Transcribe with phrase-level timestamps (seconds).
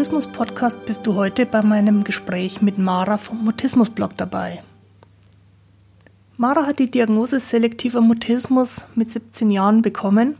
[0.00, 4.62] Mutismus-Podcast bist du heute bei meinem Gespräch mit Mara vom Mutismus-Blog dabei.
[6.38, 10.38] Mara hat die Diagnose selektiver Mutismus mit 17 Jahren bekommen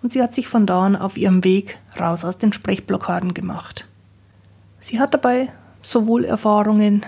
[0.00, 3.88] und sie hat sich von da an auf ihrem Weg raus aus den Sprechblockaden gemacht.
[4.78, 5.48] Sie hat dabei
[5.82, 7.04] sowohl Erfahrungen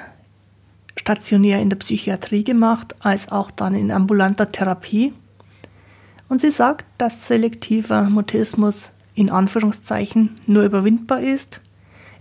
[0.97, 5.13] stationär in der Psychiatrie gemacht als auch dann in ambulanter Therapie.
[6.29, 11.61] Und sie sagt, dass selektiver Mutismus in Anführungszeichen nur überwindbar ist.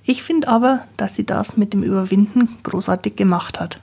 [0.03, 3.79] Ich finde aber, dass sie das mit dem Überwinden großartig gemacht hat.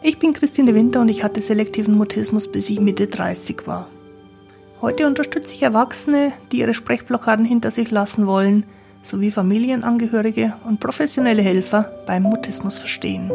[0.00, 3.88] Ich bin Christine Winter und ich hatte selektiven Mutismus, bis ich Mitte 30 war.
[4.80, 8.64] Heute unterstütze ich Erwachsene, die ihre Sprechblockaden hinter sich lassen wollen,
[9.02, 13.32] sowie Familienangehörige und professionelle Helfer beim Mutismus verstehen.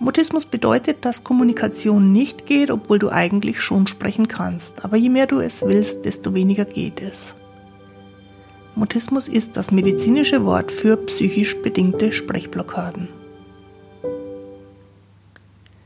[0.00, 4.84] Mutismus bedeutet, dass Kommunikation nicht geht, obwohl du eigentlich schon sprechen kannst.
[4.84, 7.34] Aber je mehr du es willst, desto weniger geht es.
[8.76, 13.08] Mutismus ist das medizinische Wort für psychisch bedingte Sprechblockaden.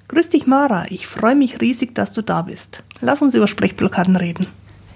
[0.08, 0.84] Grüß dich, Mara.
[0.90, 2.82] Ich freue mich riesig, dass du da bist.
[3.00, 4.46] Lass uns über Sprechblockaden reden.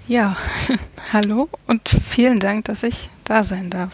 [0.07, 0.37] Ja,
[1.11, 3.93] hallo und vielen Dank, dass ich da sein darf.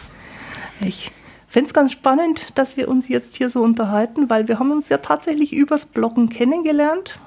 [0.80, 1.10] Ich
[1.54, 4.88] finde es ganz spannend, dass wir uns jetzt hier so unterhalten, weil wir haben uns
[4.88, 7.20] ja tatsächlich übers Bloggen kennengelernt.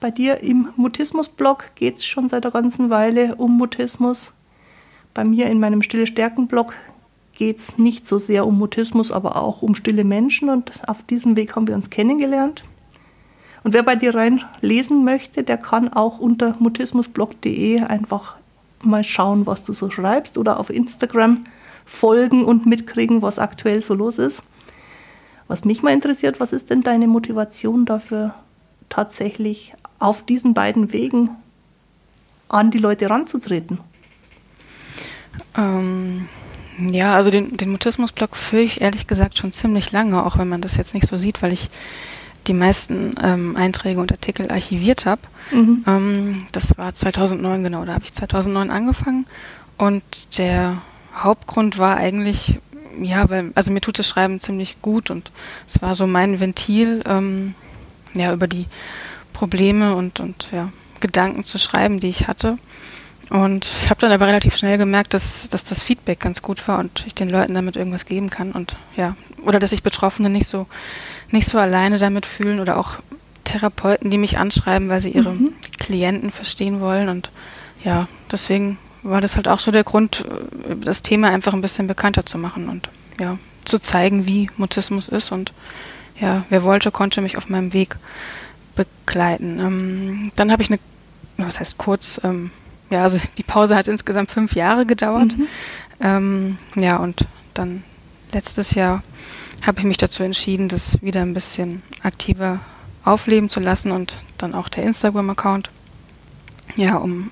[0.00, 4.32] Bei dir im Mutismus-Blog geht es schon seit einer ganzen Weile um Mutismus.
[5.14, 6.74] Bei mir in meinem Stille Stärken-Blog
[7.32, 11.36] geht es nicht so sehr um Mutismus, aber auch um stille Menschen und auf diesem
[11.36, 12.64] Weg haben wir uns kennengelernt.
[13.62, 18.34] Und wer bei dir reinlesen möchte, der kann auch unter mutismusblog.de einfach
[18.82, 21.44] mal schauen, was du so schreibst oder auf Instagram
[21.84, 24.42] folgen und mitkriegen, was aktuell so los ist.
[25.48, 28.34] Was mich mal interessiert, was ist denn deine Motivation dafür,
[28.88, 31.30] tatsächlich auf diesen beiden Wegen
[32.48, 33.80] an die Leute ranzutreten?
[35.56, 36.28] Ähm,
[36.78, 40.60] ja, also den, den Mutismus-Blog führe ich ehrlich gesagt schon ziemlich lange, auch wenn man
[40.60, 41.70] das jetzt nicht so sieht, weil ich
[42.46, 45.20] die meisten ähm, Einträge und Artikel archiviert habe.
[45.50, 45.84] Mhm.
[45.86, 49.26] Ähm, das war 2009 genau, da habe ich 2009 angefangen
[49.76, 50.78] und der
[51.14, 52.58] Hauptgrund war eigentlich,
[53.00, 55.30] ja, weil, also mir tut das Schreiben ziemlich gut und
[55.66, 57.54] es war so mein Ventil, ähm,
[58.14, 58.66] ja, über die
[59.32, 62.58] Probleme und, und ja, Gedanken zu schreiben, die ich hatte.
[63.30, 66.80] Und ich habe dann aber relativ schnell gemerkt, dass, dass das Feedback ganz gut war
[66.80, 69.16] und ich den Leuten damit irgendwas geben kann und ja,
[69.46, 70.66] oder dass sich Betroffene nicht so
[71.30, 72.96] nicht so alleine damit fühlen oder auch
[73.44, 75.52] Therapeuten, die mich anschreiben, weil sie ihre mhm.
[75.78, 77.30] Klienten verstehen wollen und
[77.84, 80.24] ja, deswegen war das halt auch so der Grund,
[80.82, 82.88] das Thema einfach ein bisschen bekannter zu machen und
[83.18, 85.52] ja, zu zeigen, wie Mutismus ist und
[86.18, 87.96] ja, wer wollte, konnte mich auf meinem Weg
[88.74, 89.58] begleiten.
[89.58, 90.78] Ähm, dann habe ich eine,
[91.38, 92.50] was heißt kurz, ähm,
[92.90, 95.36] ja, also die Pause hat insgesamt fünf Jahre gedauert.
[95.36, 95.46] Mhm.
[96.00, 97.84] Ähm, ja, und dann
[98.32, 99.02] letztes Jahr
[99.66, 102.60] habe ich mich dazu entschieden, das wieder ein bisschen aktiver
[103.04, 105.70] aufleben zu lassen und dann auch der Instagram-Account.
[106.76, 107.30] Ja, um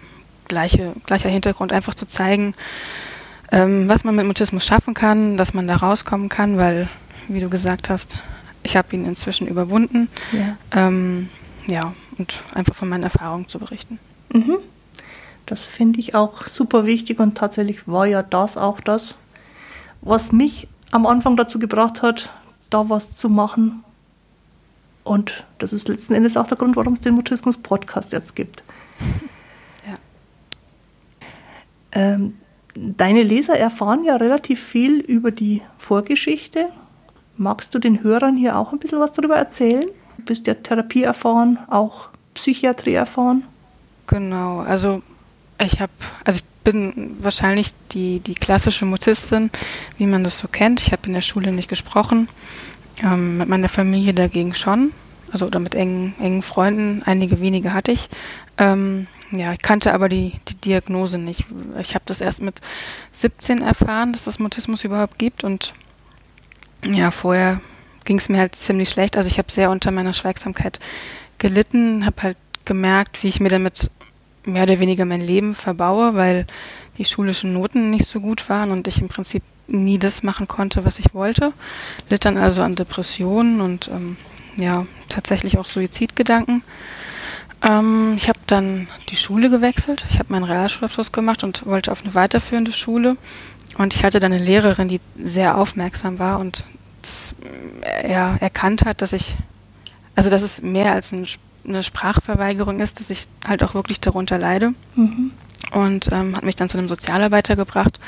[0.49, 2.55] gleiche, gleicher Hintergrund einfach zu zeigen,
[3.53, 6.89] ähm, was man mit Mutismus schaffen kann, dass man da rauskommen kann, weil,
[7.29, 8.19] wie du gesagt hast,
[8.63, 10.09] ich habe ihn inzwischen überwunden.
[10.33, 10.57] Ja.
[10.73, 11.29] Ähm,
[11.67, 13.99] ja, und einfach von meinen Erfahrungen zu berichten.
[14.33, 14.59] Mhm.
[15.47, 19.15] Das finde ich auch super wichtig und tatsächlich war ja das auch das,
[20.03, 22.33] was mich am Anfang dazu gebracht hat,
[22.71, 23.85] da was zu machen.
[25.05, 28.63] Und das ist letzten Endes auch der Grund, warum es den Mutismus-Podcast jetzt gibt.
[31.99, 32.35] Ähm,
[32.77, 36.69] deine Leser erfahren ja relativ viel über die Vorgeschichte.
[37.37, 39.87] Magst du den Hörern hier auch ein bisschen was darüber erzählen?
[40.17, 43.43] Du bist ja Therapie erfahren, auch Psychiatrie erfahren.
[44.07, 45.03] Genau, also
[45.61, 45.93] ich habe,
[46.25, 49.51] also ich bin wahrscheinlich die, die klassische Mutistin,
[49.97, 50.81] wie man das so kennt.
[50.81, 52.29] Ich habe in der Schule nicht gesprochen,
[53.03, 54.93] ähm, mit meiner Familie dagegen schon,
[55.33, 58.09] also oder mit engen, engen Freunden, einige wenige hatte ich.
[58.57, 61.45] Ähm, ja, ich kannte aber die, die Diagnose nicht.
[61.81, 62.61] Ich habe das erst mit
[63.13, 65.75] 17 erfahren, dass es Mutismus überhaupt gibt und
[66.85, 67.61] ja, vorher
[68.05, 69.17] ging es mir halt ziemlich schlecht.
[69.17, 70.81] Also ich habe sehr unter meiner Schweigsamkeit
[71.39, 73.91] gelitten, habe halt gemerkt, wie ich mir damit
[74.45, 76.47] mehr oder weniger mein Leben verbaue, weil
[76.97, 80.85] die schulischen Noten nicht so gut waren und ich im Prinzip nie das machen konnte,
[80.85, 81.53] was ich wollte.
[82.09, 84.17] Litt dann also an Depressionen und ähm,
[84.57, 86.63] ja, tatsächlich auch Suizidgedanken.
[87.63, 90.07] Ähm, ich habe dann die Schule gewechselt.
[90.11, 93.17] Ich habe meinen Realschulabschluss gemacht und wollte auf eine weiterführende Schule.
[93.77, 96.65] Und ich hatte dann eine Lehrerin, die sehr aufmerksam war und
[97.03, 97.35] das,
[97.83, 99.37] äh, ja, erkannt hat, dass ich,
[100.15, 101.27] also dass es mehr als ein
[101.67, 104.73] eine Sprachverweigerung ist, dass ich halt auch wirklich darunter leide.
[104.95, 105.33] Mhm.
[105.73, 107.99] Und ähm, hat mich dann zu einem Sozialarbeiter gebracht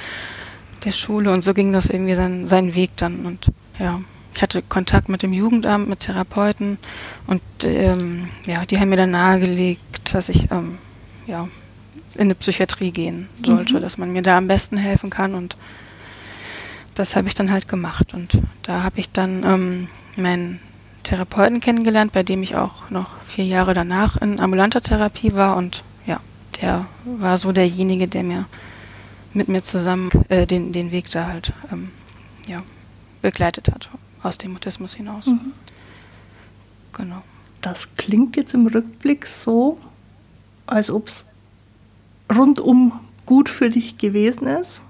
[0.85, 3.27] der Schule und so ging das irgendwie sein, seinen Weg dann.
[3.27, 3.47] Und
[3.79, 4.01] ja,
[4.41, 6.79] ich hatte Kontakt mit dem Jugendamt, mit Therapeuten
[7.27, 10.79] und ähm, ja, die haben mir dann nahegelegt, dass ich ähm,
[11.27, 11.47] ja,
[12.15, 13.81] in eine Psychiatrie gehen sollte, mhm.
[13.83, 15.57] dass man mir da am besten helfen kann und
[16.95, 20.59] das habe ich dann halt gemacht und da habe ich dann ähm, meinen
[21.03, 25.85] Therapeuten kennengelernt, bei dem ich auch noch vier Jahre danach in ambulanter Therapie war und
[26.07, 26.19] ja,
[26.63, 28.47] der war so derjenige, der mir
[29.35, 31.91] mit mir zusammen äh, den, den Weg da halt ähm,
[32.47, 32.63] ja,
[33.21, 33.91] begleitet hat
[34.23, 35.27] aus dem Mutismus hinaus.
[35.27, 35.53] Mhm.
[36.93, 37.23] Genau.
[37.61, 39.79] Das klingt jetzt im Rückblick so,
[40.67, 41.27] als ob es
[42.35, 42.93] rundum
[43.27, 44.83] gut für dich gewesen ist.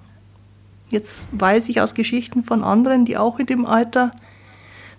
[0.90, 4.10] Jetzt weiß ich aus Geschichten von anderen, die auch in dem Alter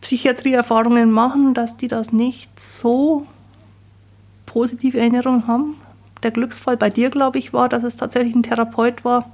[0.01, 3.27] Psychiatrieerfahrungen machen, dass die das nicht so
[4.45, 5.75] positive Erinnerungen haben.
[6.23, 9.31] Der Glücksfall bei dir, glaube ich, war, dass es tatsächlich ein Therapeut war,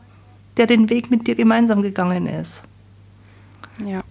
[0.58, 2.64] der den Weg mit dir gemeinsam gegangen ist.
[3.84, 4.02] Ja,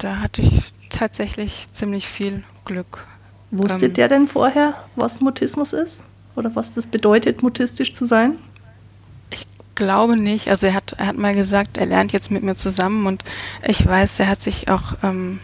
[0.00, 3.06] da hatte ich tatsächlich ziemlich viel Glück.
[3.50, 6.04] Wusste ähm, der denn vorher, was Mutismus ist?
[6.36, 8.38] Oder was das bedeutet, mutistisch zu sein?
[9.30, 10.48] Ich glaube nicht.
[10.48, 13.24] Also er hat, er hat mal gesagt, er lernt jetzt mit mir zusammen und
[13.66, 15.40] ich weiß, er hat sich auch ähm,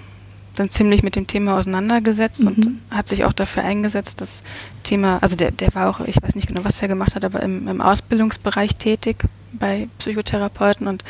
[0.55, 2.47] dann ziemlich mit dem Thema auseinandergesetzt mhm.
[2.47, 4.43] und hat sich auch dafür eingesetzt, das
[4.85, 7.43] Thema, also der, der war auch, ich weiß nicht genau, was er gemacht hat, aber
[7.43, 11.05] im, im Ausbildungsbereich tätig bei Psychotherapeuten und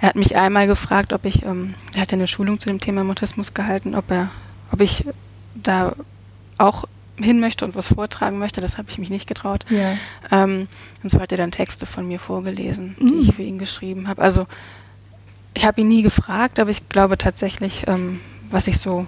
[0.00, 2.80] er hat mich einmal gefragt, ob ich, ähm, er hat ja eine Schulung zu dem
[2.80, 4.30] Thema Mutismus gehalten, ob er,
[4.72, 5.04] ob ich
[5.54, 5.94] da
[6.58, 6.84] auch
[7.18, 8.60] hin möchte und was vortragen möchte.
[8.60, 9.64] Das habe ich mich nicht getraut.
[9.70, 9.96] Ja.
[10.30, 10.68] Ähm,
[11.02, 13.20] und so hat er dann Texte von mir vorgelesen, die mhm.
[13.20, 14.22] ich für ihn geschrieben habe.
[14.22, 14.46] Also
[15.54, 18.20] ich habe ihn nie gefragt, aber ich glaube tatsächlich, ähm,
[18.50, 19.06] was ich so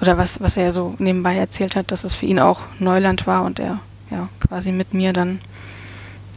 [0.00, 3.44] oder was, was er so nebenbei erzählt hat, dass es für ihn auch Neuland war
[3.44, 3.80] und er
[4.10, 5.40] ja quasi mit mir dann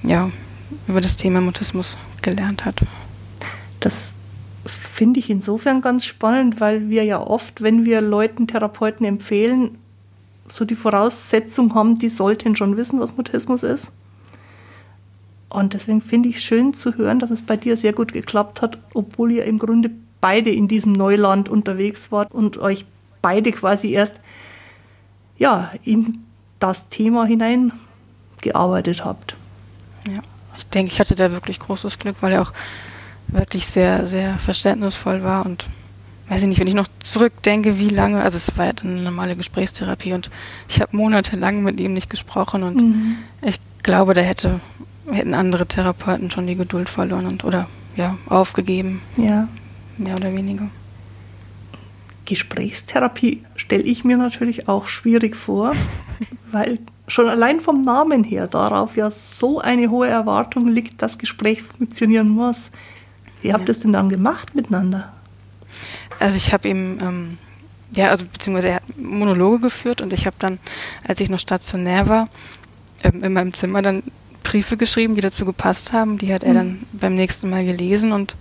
[0.04, 0.30] ja
[0.88, 2.82] über das Thema Mutismus gelernt hat.
[3.80, 4.14] Das
[4.66, 9.78] finde ich insofern ganz spannend, weil wir ja oft, wenn wir Leuten Therapeuten empfehlen,
[10.48, 13.94] so die Voraussetzung haben, die sollten schon wissen, was Mutismus ist.
[15.50, 18.78] Und deswegen finde ich schön zu hören, dass es bei dir sehr gut geklappt hat,
[18.94, 22.86] obwohl ihr im Grunde beide in diesem Neuland unterwegs wart und euch
[23.22, 24.20] beide quasi erst
[25.38, 26.24] ja, in
[26.60, 29.36] das Thema hineingearbeitet habt.
[30.08, 30.22] Ja,
[30.58, 32.54] ich denke, ich hatte da wirklich großes Glück, weil er auch
[33.28, 35.66] wirklich sehr, sehr verständnisvoll war und
[36.30, 39.36] weiß ich nicht, wenn ich noch zurückdenke, wie lange, also es war ja eine normale
[39.36, 40.30] Gesprächstherapie und
[40.68, 43.18] ich habe monatelang mit ihm nicht gesprochen und mhm.
[43.42, 44.60] ich glaube, da hätte,
[45.10, 49.02] hätten andere Therapeuten schon die Geduld verloren und oder ja, aufgegeben.
[49.16, 49.48] Ja.
[49.98, 50.70] Mehr oder weniger.
[52.26, 55.74] Gesprächstherapie stelle ich mir natürlich auch schwierig vor,
[56.52, 61.64] weil schon allein vom Namen her darauf ja so eine hohe Erwartung liegt, dass Gespräch
[61.64, 62.72] funktionieren muss.
[63.42, 63.72] Wie habt ihr ja.
[63.74, 65.12] es denn dann gemacht miteinander?
[66.20, 67.38] Also ich habe ihm, ähm,
[67.92, 70.60] ja, also beziehungsweise er hat Monologe geführt und ich habe dann,
[71.08, 72.30] als ich noch stationär war,
[73.04, 74.04] ähm, in meinem Zimmer dann
[74.44, 76.18] Briefe geschrieben, die dazu gepasst haben.
[76.18, 76.56] Die hat er mhm.
[76.56, 78.36] dann beim nächsten Mal gelesen und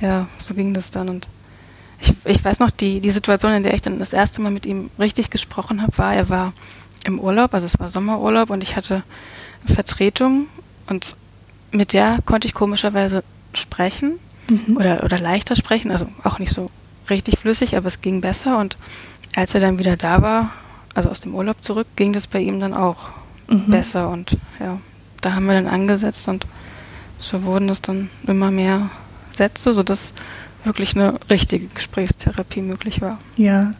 [0.00, 1.08] ja, so ging das dann.
[1.08, 1.28] Und
[2.00, 4.66] ich, ich weiß noch, die, die Situation, in der ich dann das erste Mal mit
[4.66, 6.52] ihm richtig gesprochen habe, war, er war
[7.04, 9.02] im Urlaub, also es war Sommerurlaub und ich hatte
[9.66, 10.46] Vertretung
[10.88, 11.16] und
[11.70, 14.76] mit der konnte ich komischerweise sprechen mhm.
[14.76, 16.70] oder, oder leichter sprechen, also auch nicht so
[17.10, 18.76] richtig flüssig, aber es ging besser und
[19.36, 20.52] als er dann wieder da war,
[20.94, 23.10] also aus dem Urlaub zurück, ging das bei ihm dann auch
[23.48, 23.70] mhm.
[23.70, 24.80] besser und ja,
[25.20, 26.46] da haben wir dann angesetzt und
[27.18, 28.90] so wurden es dann immer mehr
[29.30, 30.12] Sätze, sodass
[30.64, 33.18] wirklich eine richtige Gesprächstherapie möglich war.
[33.36, 33.74] Ja.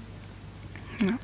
[1.01, 1.19] Ja.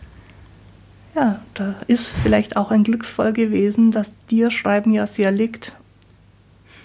[1.15, 5.73] Ja, da ist vielleicht auch ein Glücksfall gewesen, dass dir Schreiben ja sehr liegt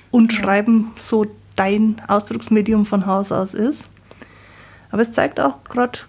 [0.10, 0.42] und ja.
[0.42, 3.88] Schreiben so dein Ausdrucksmedium von Haus aus ist.
[4.92, 6.00] Aber es zeigt auch gerade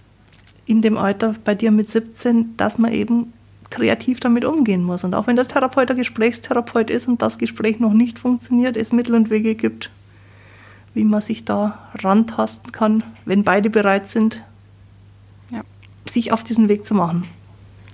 [0.67, 3.33] in dem Alter bei dir mit 17, dass man eben
[3.71, 5.05] kreativ damit umgehen muss.
[5.05, 8.93] Und auch wenn der Therapeut der Gesprächstherapeut ist und das Gespräch noch nicht funktioniert, es
[8.93, 9.91] Mittel und Wege gibt,
[10.95, 14.43] wie man sich da rantasten kann, wenn beide bereit sind,
[15.51, 15.63] ja.
[16.09, 17.25] sich auf diesen Weg zu machen.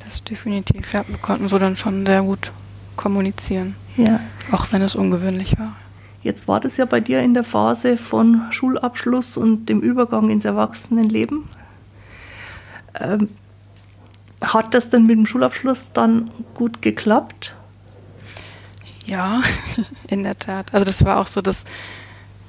[0.04, 1.04] Das definitiv, ja.
[1.08, 2.52] Wir konnten so dann schon sehr gut
[2.96, 3.74] kommunizieren.
[3.96, 4.20] Ja.
[4.50, 5.74] Auch wenn es ungewöhnlich war.
[6.22, 10.44] Jetzt war das ja bei dir in der Phase von Schulabschluss und dem Übergang ins
[10.44, 11.48] Erwachsenenleben.
[13.00, 13.28] Ähm,
[14.40, 17.56] hat das denn mit dem Schulabschluss dann gut geklappt?
[19.04, 19.42] Ja,
[20.08, 20.72] in der Tat.
[20.74, 21.64] Also das war auch so, dass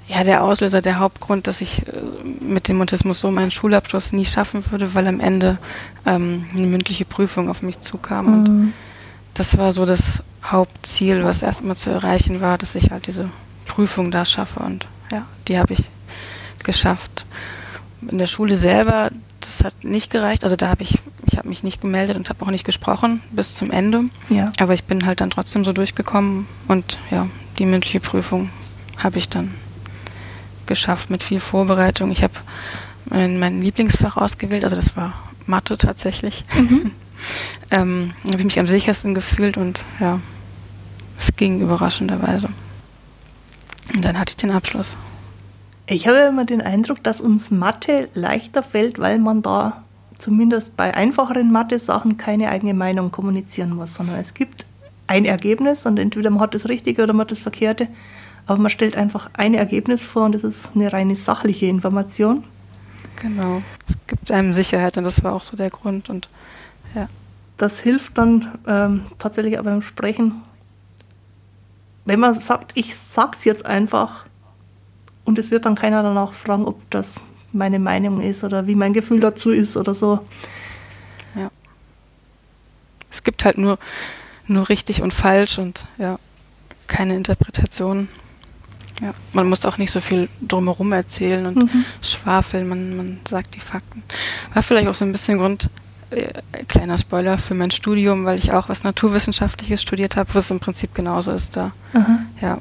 [0.07, 1.93] ja, der Auslöser, der Hauptgrund, dass ich äh,
[2.41, 5.57] mit dem Mutismus so meinen Schulabschluss nie schaffen würde, weil am Ende
[6.05, 8.25] ähm, eine mündliche Prüfung auf mich zukam.
[8.25, 8.33] Mhm.
[8.33, 8.73] Und
[9.33, 13.29] das war so das Hauptziel, was erstmal zu erreichen war, dass ich halt diese
[13.65, 14.59] Prüfung da schaffe.
[14.59, 15.89] Und ja, die habe ich
[16.63, 17.25] geschafft.
[18.09, 20.43] In der Schule selber, das hat nicht gereicht.
[20.43, 23.55] Also da habe ich, ich habe mich nicht gemeldet und habe auch nicht gesprochen bis
[23.55, 24.05] zum Ende.
[24.29, 24.51] Ja.
[24.59, 27.27] Aber ich bin halt dann trotzdem so durchgekommen und ja,
[27.59, 28.49] die mündliche Prüfung
[28.97, 29.53] habe ich dann
[30.65, 32.11] geschafft mit viel Vorbereitung.
[32.11, 32.33] Ich habe
[33.05, 35.13] mein, Lieblingsfach ausgewählt, also das war
[35.45, 36.45] Mathe tatsächlich.
[36.55, 36.91] Mhm.
[37.71, 40.19] ähm, habe ich mich am sichersten gefühlt und ja,
[41.19, 42.49] es ging überraschenderweise.
[43.95, 44.95] Und dann hatte ich den Abschluss.
[45.85, 49.83] Ich habe immer den Eindruck, dass uns Mathe leichter fällt, weil man da
[50.17, 54.65] zumindest bei einfacheren Mathe-Sachen keine eigene Meinung kommunizieren muss, sondern es gibt
[55.07, 57.87] ein Ergebnis und entweder man hat das Richtige oder man hat das Verkehrte.
[58.45, 62.43] Aber man stellt einfach ein Ergebnis vor und das ist eine reine sachliche Information.
[63.21, 63.61] Genau.
[63.87, 66.29] Es gibt einem Sicherheit und das war auch so der Grund und
[66.95, 67.07] ja.
[67.57, 70.41] Das hilft dann ähm, tatsächlich auch beim Sprechen.
[72.05, 74.25] Wenn man sagt, ich sag's jetzt einfach
[75.23, 77.19] und es wird dann keiner danach fragen, ob das
[77.53, 80.25] meine Meinung ist oder wie mein Gefühl dazu ist oder so.
[81.35, 81.49] Ja.
[83.11, 83.77] Es gibt halt nur,
[84.47, 86.19] nur richtig und falsch und ja,
[86.87, 88.09] keine Interpretation.
[89.01, 91.85] Ja, man muss auch nicht so viel drumherum erzählen und mhm.
[92.01, 94.03] schwafeln, man, man sagt die Fakten.
[94.53, 95.69] War vielleicht auch so ein bisschen Grund,
[96.15, 100.59] äh, kleiner Spoiler für mein Studium, weil ich auch was Naturwissenschaftliches studiert habe, was im
[100.59, 101.71] Prinzip genauso ist da.
[101.93, 102.25] Mhm.
[102.41, 102.59] Ja,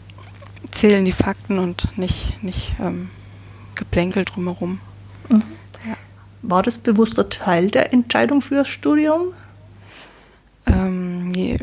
[0.71, 3.11] zählen die Fakten und nicht, nicht ähm,
[3.75, 4.81] Geplänkel drumherum.
[5.29, 5.43] Mhm.
[5.87, 5.97] Ja.
[6.43, 9.33] War das bewusster Teil der Entscheidung fürs Studium?
[10.67, 11.57] Ähm, nee,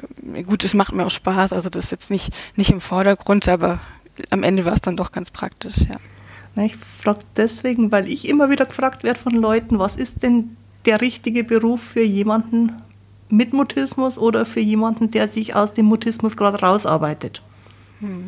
[0.45, 3.79] gut, es macht mir auch Spaß, also das ist jetzt nicht, nicht im Vordergrund, aber
[4.29, 6.63] am Ende war es dann doch ganz praktisch, ja.
[6.63, 11.01] ich frage deswegen, weil ich immer wieder gefragt werde von Leuten, was ist denn der
[11.01, 12.73] richtige Beruf für jemanden
[13.29, 17.41] mit Mutismus oder für jemanden, der sich aus dem Mutismus gerade rausarbeitet?
[17.99, 18.25] Hm.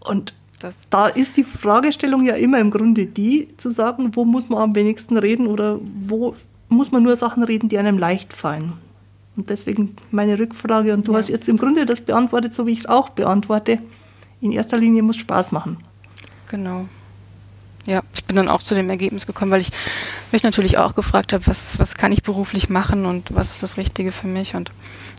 [0.00, 4.48] Und das da ist die Fragestellung ja immer im Grunde die, zu sagen, wo muss
[4.48, 6.34] man am wenigsten reden oder wo
[6.68, 8.74] muss man nur Sachen reden, die einem leicht fallen.
[9.36, 11.18] Und deswegen meine Rückfrage, und du ja.
[11.18, 13.78] hast jetzt im Grunde das beantwortet, so wie ich es auch beantworte
[14.40, 15.78] in erster Linie muss Spaß machen.
[16.48, 16.86] Genau.
[17.86, 19.70] Ja, ich bin dann auch zu dem Ergebnis gekommen, weil ich
[20.30, 23.76] mich natürlich auch gefragt habe, was, was kann ich beruflich machen und was ist das
[23.76, 24.70] Richtige für mich und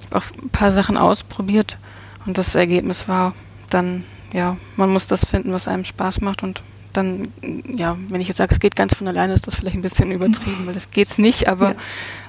[0.05, 1.77] habe auch ein paar Sachen ausprobiert
[2.25, 3.33] und das Ergebnis war
[3.69, 6.61] dann, ja, man muss das finden, was einem Spaß macht und
[6.93, 7.33] dann,
[7.75, 10.11] ja, wenn ich jetzt sage, es geht ganz von alleine, ist das vielleicht ein bisschen
[10.13, 11.75] übertrieben, weil das geht's nicht, aber, ja.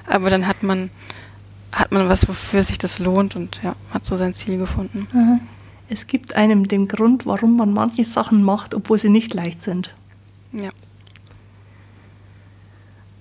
[0.07, 0.89] aber dann hat man,
[1.71, 5.07] hat man was, wofür sich das lohnt und ja, hat so sein Ziel gefunden.
[5.87, 9.93] Es gibt einem den Grund, warum man manche Sachen macht, obwohl sie nicht leicht sind.
[10.55, 10.69] Ja.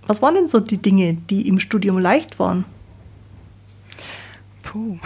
[0.06, 2.64] Was waren denn so die Dinge, die im Studium leicht waren?
[4.62, 4.98] Puh.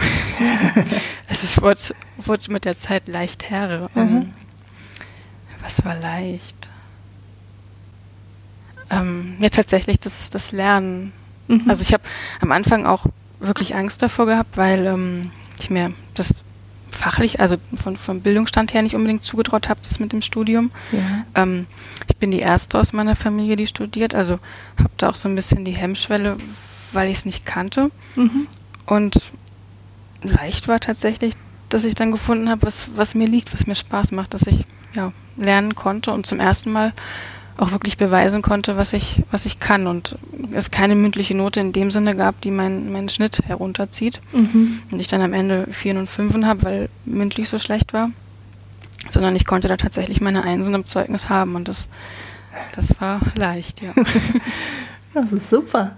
[1.27, 1.79] es wurde,
[2.17, 3.89] wurde mit der Zeit leicht her.
[3.95, 4.33] Mhm.
[5.61, 6.69] Was war leicht?
[8.89, 11.13] Ähm, ja, tatsächlich das, das Lernen.
[11.47, 11.63] Mhm.
[11.67, 12.03] Also ich habe
[12.41, 13.05] am Anfang auch
[13.39, 16.43] wirklich Angst davor gehabt, weil ähm, ich mir das
[16.99, 20.69] fachlich, also von, vom Bildungsstand her nicht unbedingt zugetraut habe, das mit dem Studium.
[20.91, 21.43] Ja.
[21.43, 21.65] Ähm,
[22.09, 24.39] ich bin die erste aus meiner Familie, die studiert, also
[24.77, 26.35] habe da auch so ein bisschen die Hemmschwelle,
[26.91, 27.89] weil ich es nicht kannte.
[28.15, 28.47] Mhm.
[28.85, 29.31] Und
[30.21, 31.35] leicht war tatsächlich,
[31.69, 34.65] dass ich dann gefunden habe, was, was mir liegt, was mir Spaß macht, dass ich
[34.93, 36.93] ja, lernen konnte und zum ersten Mal
[37.59, 40.17] auch wirklich beweisen konnte, was ich, was ich kann und
[40.53, 44.81] es keine mündliche Note in dem Sinne gab, die meinen mein Schnitt herunterzieht mhm.
[44.91, 48.11] und ich dann am Ende Vieren und Fünfen habe, weil mündlich so schlecht war,
[49.09, 51.87] sondern ich konnte da tatsächlich meine Einsen im Zeugnis haben und das,
[52.75, 53.93] das war leicht, ja.
[55.13, 55.97] das ist super.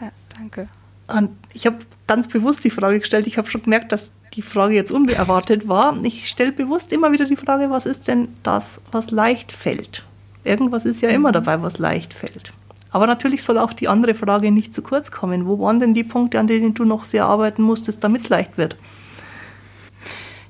[0.00, 0.66] Ja, danke.
[1.06, 4.74] Und ich habe ganz bewusst die Frage gestellt, ich habe schon gemerkt, dass die Frage
[4.74, 5.98] jetzt unerwartet war.
[6.04, 10.04] Ich stelle bewusst immer wieder die Frage, was ist denn das, was leicht fällt?
[10.44, 11.34] Irgendwas ist ja immer mhm.
[11.34, 12.52] dabei, was leicht fällt.
[12.92, 15.46] Aber natürlich soll auch die andere Frage nicht zu kurz kommen.
[15.46, 18.58] Wo waren denn die Punkte, an denen du noch sehr arbeiten musstest, damit es leicht
[18.58, 18.76] wird?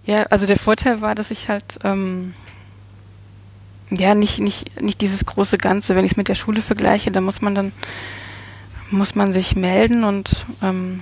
[0.07, 2.33] Ja, also der Vorteil war, dass ich halt ähm,
[3.91, 7.21] ja nicht, nicht, nicht dieses große Ganze, wenn ich es mit der Schule vergleiche, da
[7.21, 7.73] muss man dann
[8.91, 11.01] muss man sich melden und ähm,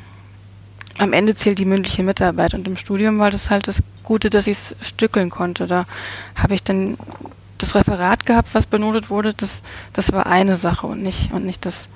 [0.98, 4.46] am Ende zählt die mündliche Mitarbeit und im Studium war das halt das Gute, dass
[4.46, 5.66] ich es stückeln konnte.
[5.66, 5.86] Da
[6.34, 6.98] habe ich dann
[7.58, 9.62] das Referat gehabt, was benotet wurde, das,
[9.92, 11.88] das war eine Sache und nicht, und nicht das,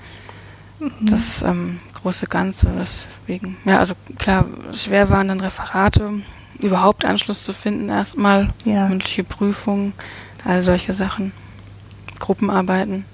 [0.80, 0.90] mhm.
[1.06, 2.66] das ähm, große Ganze.
[2.78, 6.22] Deswegen, ja, also klar, schwer waren dann Referate,
[6.58, 8.88] überhaupt Anschluss zu finden, erstmal Ja.
[8.88, 9.92] mündliche Prüfungen,
[10.44, 11.32] all solche Sachen,
[12.18, 13.04] Gruppenarbeiten,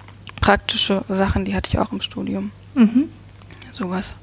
[0.41, 3.05] praktische Sachen, die hatte ich auch im Studium, Mhm.
[3.71, 4.15] sowas.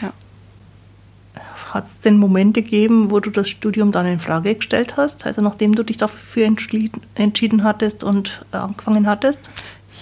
[0.00, 0.12] Ja.
[1.72, 5.24] Hat es denn Momente gegeben, wo du das Studium dann in Frage gestellt hast?
[5.24, 9.48] Also nachdem du dich dafür entschieden hattest und äh, angefangen hattest?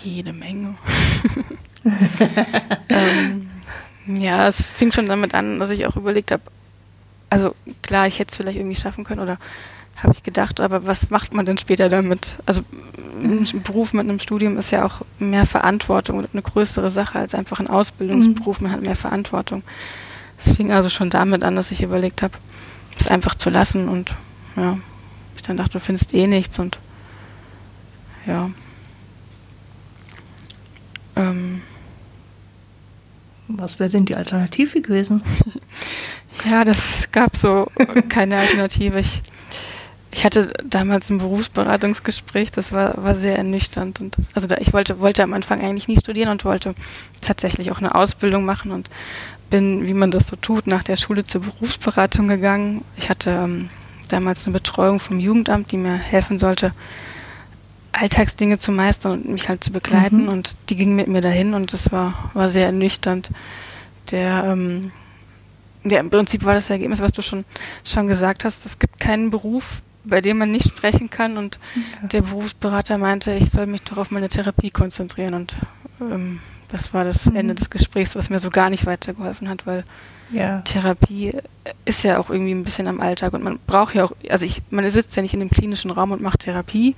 [0.03, 0.75] Jede Menge.
[2.89, 3.47] ähm,
[4.07, 6.43] ja, es fing schon damit an, dass ich auch überlegt habe,
[7.29, 9.39] also klar, ich hätte es vielleicht irgendwie schaffen können oder
[9.95, 12.37] habe ich gedacht, aber was macht man denn später damit?
[12.47, 12.63] Also
[13.23, 17.35] ein Beruf mit einem Studium ist ja auch mehr Verantwortung und eine größere Sache als
[17.35, 18.61] einfach ein Ausbildungsberuf.
[18.61, 19.63] Man hat mehr Verantwortung.
[20.45, 22.35] Es fing also schon damit an, dass ich überlegt habe,
[22.99, 24.15] es einfach zu lassen und
[24.57, 24.79] ja,
[25.37, 26.79] ich dann dachte, du findest eh nichts und
[28.27, 28.51] ja.
[31.17, 31.63] Ähm,
[33.49, 35.23] Was wäre denn die Alternative gewesen?
[36.49, 37.71] Ja, das gab so
[38.09, 39.01] keine Alternative.
[39.01, 39.21] Ich,
[40.21, 44.03] ich hatte damals ein Berufsberatungsgespräch, das war, war sehr ernüchternd.
[44.03, 46.75] Und also da, ich wollte, wollte am Anfang eigentlich nie studieren und wollte
[47.23, 48.91] tatsächlich auch eine Ausbildung machen und
[49.49, 52.85] bin, wie man das so tut, nach der Schule zur Berufsberatung gegangen.
[52.99, 53.71] Ich hatte ähm,
[54.11, 56.75] damals eine Betreuung vom Jugendamt, die mir helfen sollte,
[57.93, 60.25] Alltagsdinge zu meistern und mich halt zu begleiten.
[60.25, 60.29] Mhm.
[60.29, 63.31] Und die ging mit mir dahin und das war, war sehr ernüchternd.
[64.11, 64.93] Der, ähm,
[65.83, 67.47] ja, im Prinzip war das Ergebnis, was du schon,
[67.85, 68.67] schon gesagt hast.
[68.67, 71.37] Es gibt keinen Beruf, bei dem man nicht sprechen kann.
[71.39, 71.59] Und
[72.03, 72.09] Ja.
[72.09, 75.35] der Berufsberater meinte, ich soll mich doch auf meine Therapie konzentrieren.
[75.35, 75.57] Und
[76.01, 77.37] ähm, das war das Mhm.
[77.37, 79.85] Ende des Gesprächs, was mir so gar nicht weitergeholfen hat, weil
[80.31, 80.61] Ja.
[80.63, 81.35] Therapie
[81.85, 84.63] ist ja auch irgendwie ein bisschen am Alltag und man braucht ja auch, also ich,
[84.71, 86.95] man sitzt ja nicht in dem klinischen Raum und macht Therapie,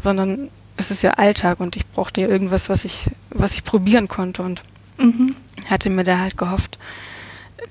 [0.00, 4.08] sondern es ist ja Alltag und ich brauchte ja irgendwas, was ich, was ich probieren
[4.08, 4.62] konnte und
[4.98, 5.36] Mhm.
[5.68, 6.78] hatte mir da halt gehofft,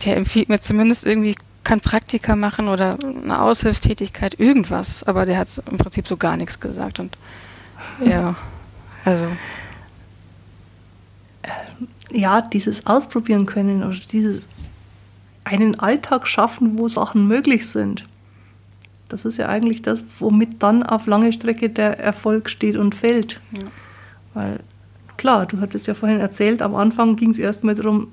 [0.06, 5.50] der empfiehlt mir zumindest irgendwie, kann Praktika machen oder eine Aushilfstätigkeit, irgendwas, aber der hat
[5.70, 7.18] im Prinzip so gar nichts gesagt und
[8.06, 8.36] ja,
[9.04, 9.26] also
[12.12, 14.48] ja, dieses Ausprobieren können oder dieses
[15.44, 18.06] einen Alltag schaffen, wo Sachen möglich sind.
[19.10, 23.40] Das ist ja eigentlich das, womit dann auf lange Strecke der Erfolg steht und fällt.
[23.52, 23.68] Ja.
[24.34, 24.60] Weil,
[25.18, 28.08] klar, du hattest ja vorhin erzählt, am Anfang ging es erstmal darum,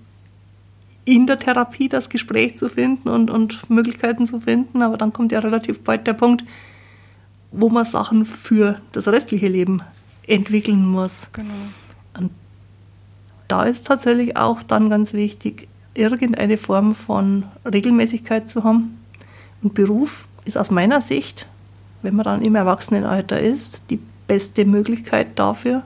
[1.04, 5.32] in der Therapie das Gespräch zu finden und, und Möglichkeiten zu finden, aber dann kommt
[5.32, 6.44] ja relativ bald der Punkt,
[7.50, 9.82] wo man Sachen für das restliche Leben
[10.26, 11.28] entwickeln muss.
[11.32, 12.30] genau.
[13.48, 18.98] da ist tatsächlich auch dann ganz wichtig, irgendeine Form von Regelmäßigkeit zu haben.
[19.62, 21.46] Und Beruf ist aus meiner Sicht,
[22.02, 25.82] wenn man dann im Erwachsenenalter ist, die beste Möglichkeit dafür.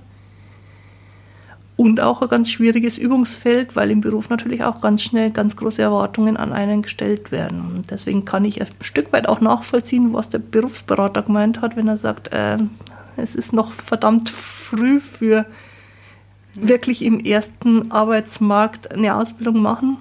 [1.77, 5.83] Und auch ein ganz schwieriges Übungsfeld, weil im Beruf natürlich auch ganz schnell ganz große
[5.83, 7.61] Erwartungen an einen gestellt werden.
[7.61, 11.89] Und deswegen kann ich ein Stück weit auch nachvollziehen, was der Berufsberater gemeint hat, wenn
[11.89, 12.57] er sagt, äh,
[13.19, 15.45] es ist noch verdammt früh für
[16.55, 19.99] wirklich im ersten Arbeitsmarkt eine Ausbildung machen.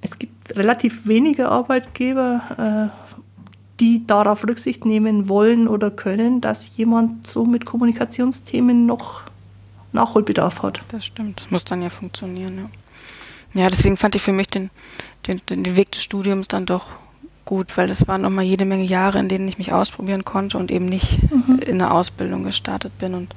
[0.00, 3.14] Es gibt relativ wenige Arbeitgeber, äh,
[3.80, 9.22] die darauf Rücksicht nehmen wollen oder können, dass jemand so mit Kommunikationsthemen noch
[9.94, 10.80] Nachholbedarf hat.
[10.88, 11.40] Das stimmt.
[11.42, 13.62] Das muss dann ja funktionieren, ja.
[13.62, 14.70] Ja, deswegen fand ich für mich den,
[15.28, 16.86] den, den Weg des Studiums dann doch
[17.44, 20.70] gut, weil es waren nochmal jede Menge Jahre, in denen ich mich ausprobieren konnte und
[20.72, 21.60] eben nicht Mhm.
[21.60, 23.14] in eine Ausbildung gestartet bin.
[23.14, 23.34] Und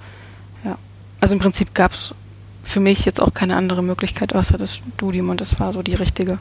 [0.63, 0.77] ja,
[1.21, 2.15] also im Prinzip gab es
[2.63, 5.93] für mich jetzt auch keine andere Möglichkeit außer das Studium und das war so die
[5.95, 6.39] richtige,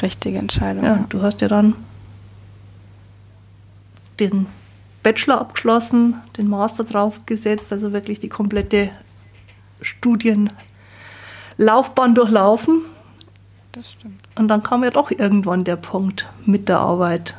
[0.00, 0.84] richtige Entscheidung.
[0.84, 1.74] Ja, du hast ja dann
[4.18, 4.46] den
[5.02, 8.90] Bachelor abgeschlossen, den Master draufgesetzt, also wirklich die komplette
[9.80, 12.82] Studienlaufbahn durchlaufen.
[13.72, 14.20] Das stimmt.
[14.36, 17.34] Und dann kam ja doch irgendwann der Punkt mit der Arbeit,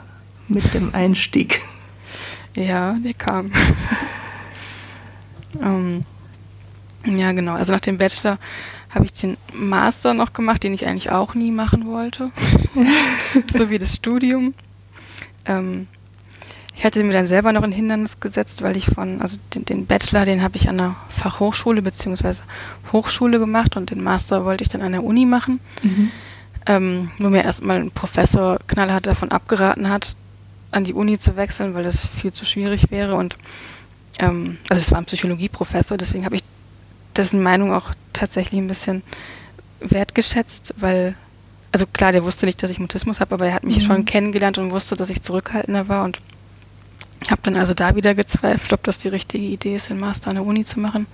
[0.48, 1.62] mit dem Einstieg.
[2.56, 3.52] Ja, der kam.
[5.62, 6.06] ähm,
[7.06, 7.54] ja, genau.
[7.54, 8.38] Also nach dem Bachelor
[8.90, 12.32] habe ich den Master noch gemacht, den ich eigentlich auch nie machen wollte.
[13.52, 14.54] so wie das Studium.
[15.46, 15.88] Ähm,
[16.76, 19.86] ich hatte mir dann selber noch ein Hindernis gesetzt, weil ich von, also den, den
[19.86, 22.42] Bachelor, den habe ich an der Fachhochschule bzw.
[22.92, 25.60] Hochschule gemacht und den Master wollte ich dann an der Uni machen.
[26.66, 30.16] Ähm, wo mir erstmal ein Professor knallhart davon abgeraten hat,
[30.72, 33.16] an die Uni zu wechseln, weil das viel zu schwierig wäre.
[33.16, 33.36] Und
[34.18, 36.44] ähm, also es war ein Psychologieprofessor, deswegen habe ich
[37.18, 39.04] dessen Meinung auch tatsächlich ein bisschen
[39.80, 41.16] wertgeschätzt, weil,
[41.72, 43.82] also klar, der wusste nicht, dass ich Mutismus habe, aber er hat mich Mhm.
[43.82, 46.20] schon kennengelernt und wusste, dass ich zurückhaltender war und
[47.32, 50.36] habe dann also da wieder gezweifelt, ob das die richtige Idee ist, den Master an
[50.36, 51.08] der Uni zu machen.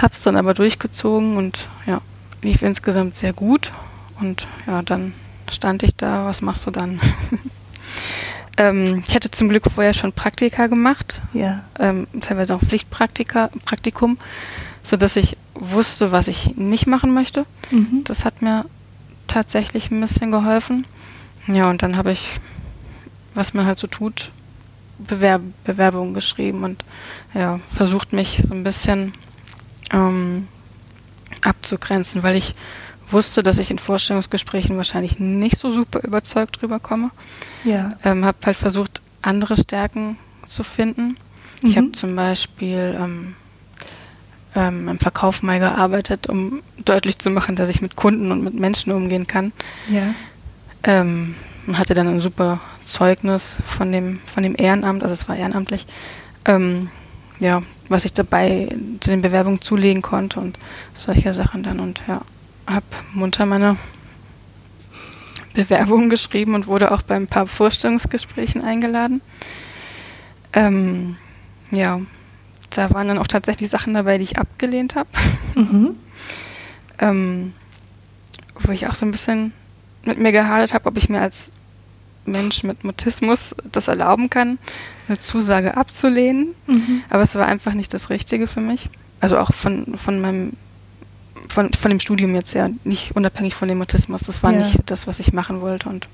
[0.00, 2.00] Hab's dann aber durchgezogen und ja,
[2.42, 3.72] lief insgesamt sehr gut.
[4.20, 5.12] Und ja, dann
[5.50, 7.00] stand ich da, was machst du dann?
[8.56, 11.64] ähm, ich hatte zum Glück vorher schon Praktika gemacht, ja.
[11.78, 14.18] ähm, teilweise auch Pflichtpraktika, Praktikum,
[14.82, 17.44] sodass ich wusste, was ich nicht machen möchte.
[17.70, 18.02] Mhm.
[18.04, 18.64] Das hat mir
[19.26, 20.86] tatsächlich ein bisschen geholfen.
[21.46, 22.40] Ja, und dann habe ich,
[23.34, 24.30] was man halt so tut,
[25.06, 26.84] Bewerb Bewerbungen geschrieben und
[27.34, 29.12] ja, versucht mich so ein bisschen
[29.90, 30.48] ähm,
[31.42, 32.54] abzugrenzen, weil ich
[33.10, 37.10] wusste, dass ich in Vorstellungsgesprächen wahrscheinlich nicht so super überzeugt drüber komme.
[37.64, 37.96] Ja.
[38.04, 41.16] Ähm, habe halt versucht, andere Stärken zu finden.
[41.62, 41.68] Mhm.
[41.68, 43.36] Ich habe zum Beispiel ähm,
[44.54, 48.54] ähm, im Verkauf mal gearbeitet, um deutlich zu machen, dass ich mit Kunden und mit
[48.54, 49.52] Menschen umgehen kann.
[49.88, 50.14] Ja.
[50.84, 51.34] Ähm,
[51.72, 55.86] hatte dann ein super Zeugnis von dem, von dem Ehrenamt, also es war ehrenamtlich,
[56.44, 56.90] ähm,
[57.38, 60.58] ja, was ich dabei zu den Bewerbungen zulegen konnte und
[60.94, 62.22] solche Sachen dann und ja,
[62.66, 63.76] habe munter meine
[65.54, 69.20] Bewerbungen geschrieben und wurde auch bei ein paar Vorstellungsgesprächen eingeladen.
[70.52, 71.16] Ähm,
[71.70, 72.00] ja,
[72.70, 75.08] da waren dann auch tatsächlich Sachen dabei, die ich abgelehnt habe.
[75.54, 75.96] Mhm.
[76.98, 77.52] ähm,
[78.58, 79.52] wo ich auch so ein bisschen
[80.04, 81.50] mit mir gehadert habe, ob ich mir als
[82.24, 84.58] Mensch mit Mutismus das erlauben kann,
[85.08, 86.54] eine Zusage abzulehnen.
[86.66, 87.02] Mhm.
[87.10, 88.88] Aber es war einfach nicht das Richtige für mich.
[89.20, 90.52] Also auch von, von meinem
[91.48, 94.22] von, von dem Studium jetzt ja, nicht unabhängig von dem Mutismus.
[94.22, 94.58] Das war ja.
[94.58, 96.08] nicht das, was ich machen wollte und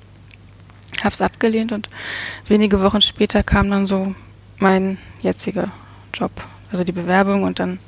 [1.03, 1.89] habe es abgelehnt und
[2.47, 4.15] wenige Wochen später kam dann so
[4.59, 5.71] mein jetziger
[6.13, 6.33] Job,
[6.73, 7.79] also die Bewerbung und dann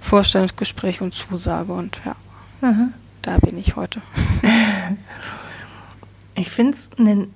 [0.00, 2.14] Vorstellungsgespräch und Zusage und ja,
[2.62, 2.88] Aha.
[3.22, 4.02] da bin ich heute.
[6.40, 7.34] ich finde es einen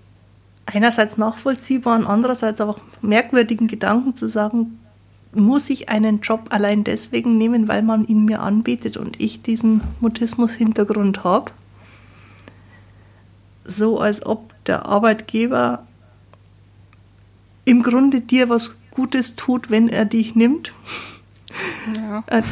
[0.66, 4.78] einerseits nachvollziehbaren, andererseits auch merkwürdigen Gedanken zu sagen,
[5.32, 9.82] muss ich einen Job allein deswegen nehmen, weil man ihn mir anbietet und ich diesen
[10.00, 11.50] Mutismus-Hintergrund habe.
[13.64, 15.86] So als ob der Arbeitgeber
[17.64, 20.72] im Grunde dir was Gutes tut, wenn er dich nimmt.
[21.96, 22.22] Ja.
[22.26, 22.42] Äh,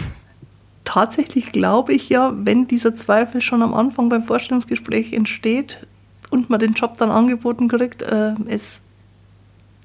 [0.84, 5.86] tatsächlich glaube ich ja, wenn dieser Zweifel schon am Anfang beim Vorstellungsgespräch entsteht
[6.32, 8.80] und man den Job dann angeboten kriegt, äh, es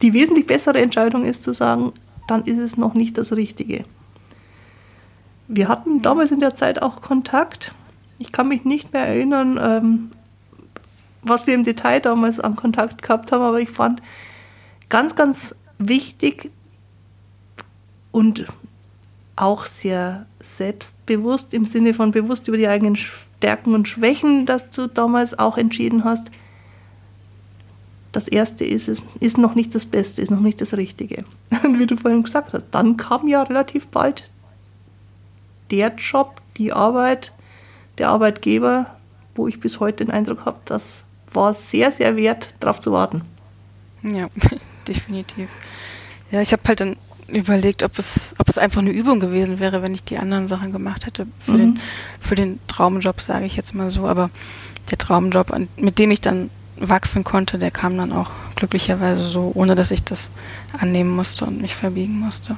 [0.02, 1.92] die wesentlich bessere Entscheidung ist zu sagen,
[2.28, 3.84] dann ist es noch nicht das Richtige.
[5.48, 7.74] Wir hatten damals in der Zeit auch Kontakt.
[8.18, 10.12] Ich kann mich nicht mehr erinnern, ähm,
[11.22, 14.02] was wir im Detail damals an Kontakt gehabt haben, aber ich fand
[14.88, 16.52] ganz, ganz wichtig
[18.12, 18.46] und
[19.36, 22.98] auch sehr selbstbewusst im Sinne von bewusst über die eigenen
[23.38, 26.32] Stärken und Schwächen, dass du damals auch entschieden hast,
[28.12, 31.24] das Erste ist, es ist noch nicht das Beste, ist noch nicht das Richtige.
[31.64, 34.32] Und wie du vorhin gesagt hast, dann kam ja relativ bald
[35.70, 37.34] der Job, die Arbeit,
[37.98, 38.98] der Arbeitgeber,
[39.36, 43.22] wo ich bis heute den Eindruck habe, das war sehr, sehr wert, darauf zu warten.
[44.02, 44.28] Ja,
[44.88, 45.50] definitiv.
[46.32, 46.96] Ja, ich habe halt dann
[47.28, 50.72] überlegt, ob es, ob es einfach eine Übung gewesen wäre, wenn ich die anderen Sachen
[50.72, 51.28] gemacht hätte.
[51.40, 51.58] Für, mhm.
[51.58, 51.80] den,
[52.20, 54.08] für den Traumjob, sage ich jetzt mal so.
[54.08, 54.30] Aber
[54.92, 59.76] der Traumjob, mit dem ich dann wachsen konnte, der kam dann auch glücklicherweise so, ohne
[59.76, 60.30] dass ich das
[60.78, 62.58] annehmen musste und mich verbiegen musste.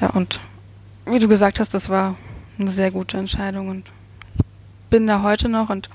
[0.00, 0.40] Ja, und
[1.06, 2.16] wie du gesagt hast, das war
[2.58, 3.90] eine sehr gute Entscheidung und
[4.36, 4.44] ich
[4.90, 5.88] bin da heute noch und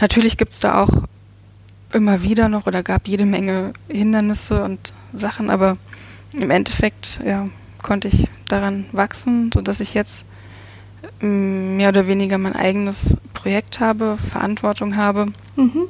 [0.00, 0.90] natürlich gibt es da auch
[1.92, 5.76] immer wieder noch oder gab jede Menge Hindernisse und Sachen, aber
[6.38, 7.48] im Endeffekt ja,
[7.82, 10.24] konnte ich daran wachsen, sodass ich jetzt
[11.20, 15.26] mm, mehr oder weniger mein eigenes Projekt habe, Verantwortung habe.
[15.56, 15.88] Mhm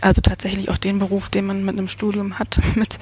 [0.00, 2.98] also tatsächlich auch den Beruf, den man mit einem Studium hat, mit,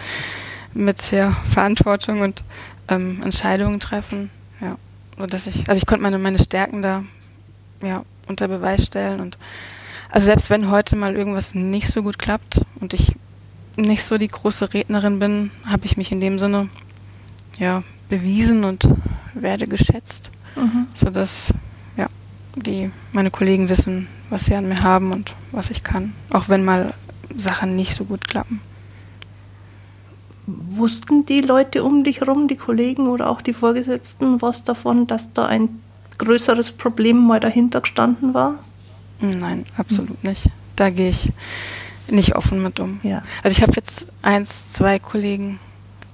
[0.73, 2.43] mit ja, Verantwortung und
[2.89, 4.31] ähm, Entscheidungen treffen.
[4.61, 4.77] Ja,
[5.19, 7.05] so dass ich, also ich konnte meine, meine Stärken da
[7.83, 9.37] ja, unter Beweis stellen und
[10.11, 13.13] also selbst wenn heute mal irgendwas nicht so gut klappt und ich
[13.77, 16.69] nicht so die große Rednerin bin, habe ich mich in dem Sinne
[17.59, 18.89] ja bewiesen und
[19.35, 20.87] werde geschätzt, mhm.
[20.95, 21.53] sodass
[21.97, 22.07] ja
[22.55, 26.13] die meine Kollegen wissen, was sie an mir haben und was ich kann.
[26.31, 26.95] Auch wenn mal
[27.37, 28.61] Sachen nicht so gut klappen.
[30.47, 35.33] Wussten die Leute um dich herum, die Kollegen oder auch die Vorgesetzten, was davon, dass
[35.33, 35.81] da ein
[36.19, 38.61] größeres Problem mal dahinter gestanden war?
[39.21, 40.31] Nein, absolut hm.
[40.31, 40.51] nicht.
[40.77, 41.33] Da gehe ich
[42.11, 43.01] nicht offen mit um.
[43.03, 43.23] Ja.
[43.43, 45.59] Also ich habe jetzt eins, zwei Kollegen,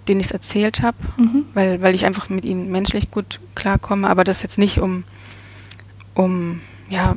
[0.08, 1.44] denen ich es erzählt habe, mhm.
[1.54, 5.04] weil, weil ich einfach mit ihnen menschlich gut klarkomme, aber das jetzt nicht um,
[6.14, 7.16] um ja,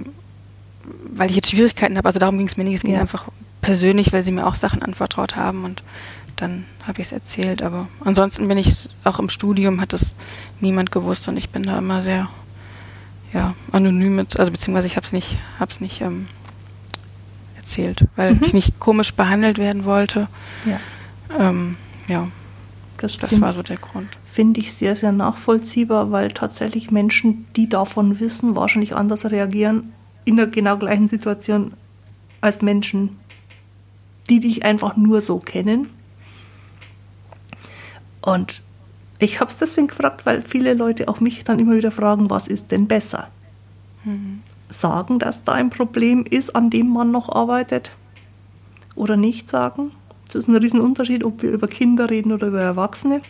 [1.13, 3.01] weil ich jetzt Schwierigkeiten habe, also darum ging es mir nicht, es ging ja.
[3.01, 3.29] einfach
[3.61, 5.83] persönlich, weil sie mir auch Sachen anvertraut haben und
[6.35, 7.63] dann habe ich es erzählt.
[7.63, 10.13] Aber ansonsten bin ich auch im Studium, hat es
[10.59, 12.29] niemand gewusst und ich bin da immer sehr
[13.33, 16.27] ja, anonym mit, also beziehungsweise ich habe es nicht, hab's nicht ähm,
[17.65, 18.43] erzählt, weil mhm.
[18.43, 20.27] ich nicht komisch behandelt werden wollte.
[20.65, 20.79] Ja.
[21.37, 22.27] Ähm, ja.
[22.97, 24.07] Das, das war so der Grund.
[24.25, 29.91] Finde ich sehr, sehr nachvollziehbar, weil tatsächlich Menschen, die davon wissen, wahrscheinlich anders reagieren
[30.23, 31.73] in der genau gleichen Situation
[32.39, 33.17] als Menschen,
[34.29, 35.89] die dich einfach nur so kennen.
[38.21, 38.61] Und
[39.19, 42.47] ich habe es deswegen gefragt, weil viele Leute auch mich dann immer wieder fragen, was
[42.47, 43.27] ist denn besser?
[44.05, 44.41] Mhm.
[44.67, 47.91] Sagen, dass da ein Problem ist, an dem man noch arbeitet
[48.95, 49.91] oder nicht sagen?
[50.25, 53.21] Das ist ein Riesenunterschied, ob wir über Kinder reden oder über Erwachsene.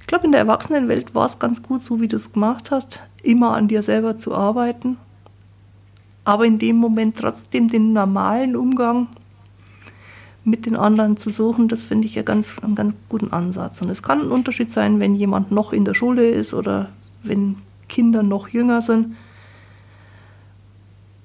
[0.00, 3.02] Ich glaube, in der Erwachsenenwelt war es ganz gut, so wie du es gemacht hast,
[3.22, 4.96] immer an dir selber zu arbeiten,
[6.24, 9.08] aber in dem Moment trotzdem den normalen Umgang
[10.44, 13.82] mit den anderen zu suchen, das finde ich ja ganz, einen ganz guten Ansatz.
[13.82, 16.90] Und es kann ein Unterschied sein, wenn jemand noch in der Schule ist oder
[17.22, 17.56] wenn
[17.88, 19.16] Kinder noch jünger sind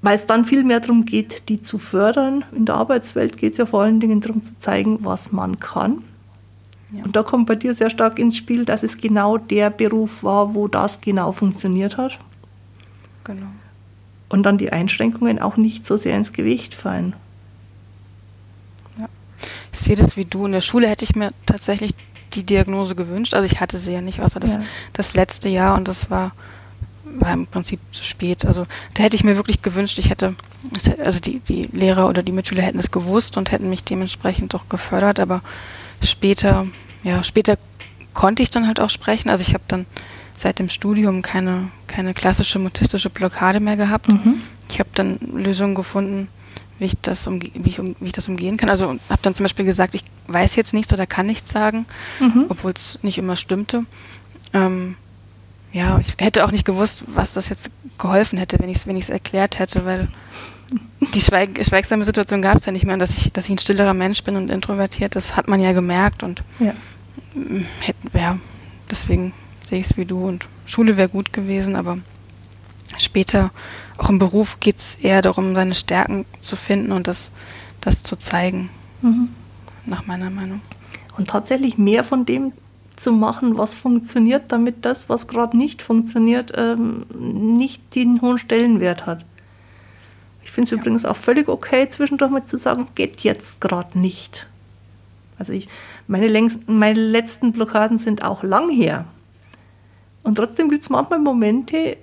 [0.03, 2.43] weil es dann viel mehr darum geht, die zu fördern.
[2.51, 6.03] In der Arbeitswelt geht es ja vor allen Dingen darum zu zeigen, was man kann.
[6.91, 7.05] Ja.
[7.05, 10.53] Und da kommt bei dir sehr stark ins Spiel, dass es genau der Beruf war,
[10.53, 12.19] wo das genau funktioniert hat.
[13.23, 13.47] Genau.
[14.27, 17.13] Und dann die Einschränkungen auch nicht so sehr ins Gewicht fallen.
[18.99, 19.07] Ja.
[19.71, 20.45] Ich sehe das wie du.
[20.45, 21.95] In der Schule hätte ich mir tatsächlich
[22.33, 23.33] die Diagnose gewünscht.
[23.33, 24.63] Also ich hatte sie ja nicht, außer das, ja.
[24.91, 26.33] das letzte Jahr und das war
[27.19, 28.45] war im Prinzip zu spät.
[28.45, 30.35] Also da hätte ich mir wirklich gewünscht, ich hätte,
[31.03, 34.69] also die, die Lehrer oder die Mitschüler hätten es gewusst und hätten mich dementsprechend doch
[34.69, 35.41] gefördert, aber
[36.01, 36.67] später,
[37.03, 37.57] ja, später
[38.13, 39.29] konnte ich dann halt auch sprechen.
[39.29, 39.85] Also ich habe dann
[40.35, 44.09] seit dem Studium keine, keine klassische mutistische Blockade mehr gehabt.
[44.09, 44.41] Mhm.
[44.69, 46.27] Ich habe dann Lösungen gefunden,
[46.79, 48.69] wie ich das, umge wie ich, um, wie ich das umgehen kann.
[48.69, 51.85] Also habe dann zum Beispiel gesagt, ich weiß jetzt nichts oder kann nichts sagen,
[52.19, 52.45] mhm.
[52.49, 53.85] obwohl es nicht immer stimmte.
[54.53, 54.95] Ähm,
[55.73, 59.01] ja, ich hätte auch nicht gewusst, was das jetzt geholfen hätte, wenn ich es wenn
[59.09, 60.07] erklärt hätte, weil
[61.13, 63.93] die schweig schweigsame Situation gab es ja nicht mehr, dass ich, dass ich ein stillerer
[63.93, 66.73] Mensch bin und introvertiert, das hat man ja gemerkt und ja,
[67.81, 68.37] hätten, ja
[68.89, 69.33] deswegen
[69.63, 71.97] sehe ich es wie du und Schule wäre gut gewesen, aber
[72.97, 73.51] später
[73.97, 77.31] auch im Beruf geht es eher darum, seine Stärken zu finden und das,
[77.81, 78.69] das zu zeigen,
[79.01, 79.29] mhm.
[79.85, 80.61] nach meiner Meinung.
[81.17, 82.53] Und tatsächlich mehr von dem
[82.95, 89.05] zu machen, was funktioniert, damit das, was gerade nicht funktioniert, ähm, nicht den hohen Stellenwert
[89.05, 89.25] hat.
[90.43, 90.77] Ich finde es ja.
[90.77, 94.47] übrigens auch völlig okay, zwischendurch mal zu sagen, geht jetzt gerade nicht.
[95.39, 95.67] Also ich,
[96.07, 99.05] meine, längsten, meine letzten Blockaden sind auch lang her.
[100.21, 101.97] Und trotzdem gibt es manchmal Momente,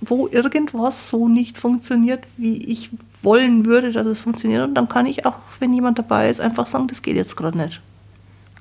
[0.00, 2.90] wo irgendwas so nicht funktioniert, wie ich
[3.22, 4.64] wollen würde, dass es funktioniert.
[4.64, 7.58] Und dann kann ich auch, wenn jemand dabei ist, einfach sagen, das geht jetzt gerade
[7.58, 7.80] nicht.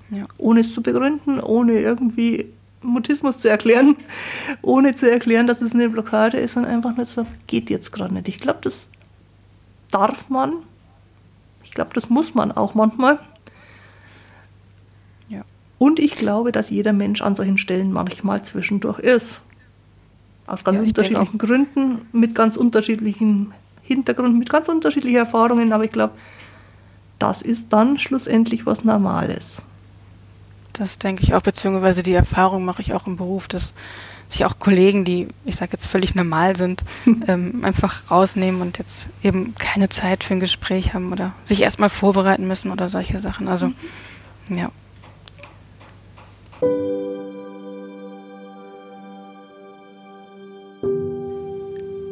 [0.09, 0.25] Ja.
[0.37, 3.95] Ohne es zu begründen, ohne irgendwie Mutismus zu erklären,
[4.61, 7.91] ohne zu erklären, dass es eine Blockade ist, und einfach nur zu sagen, geht jetzt
[7.91, 8.27] gerade nicht.
[8.27, 8.87] Ich glaube, das
[9.91, 10.53] darf man.
[11.63, 13.19] Ich glaube, das muss man auch manchmal.
[15.27, 15.43] Ja.
[15.77, 19.41] Und ich glaube, dass jeder Mensch an solchen Stellen manchmal zwischendurch ist.
[20.45, 25.73] Aus ganz ja, unterschiedlichen Gründen, mit ganz unterschiedlichen Hintergründen, mit ganz unterschiedlichen Erfahrungen.
[25.73, 26.13] Aber ich glaube,
[27.19, 29.61] das ist dann schlussendlich was Normales.
[30.77, 33.73] Das denke ich auch, beziehungsweise die Erfahrung mache ich auch im Beruf, dass
[34.29, 36.83] sich auch Kollegen, die, ich sage jetzt völlig normal sind,
[37.27, 41.89] ähm, einfach rausnehmen und jetzt eben keine Zeit für ein Gespräch haben oder sich erstmal
[41.89, 43.47] vorbereiten müssen oder solche Sachen.
[43.47, 43.67] Also,
[44.49, 44.57] mhm.
[44.57, 44.69] ja.